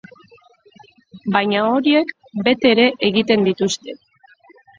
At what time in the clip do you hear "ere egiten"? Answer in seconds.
2.77-3.47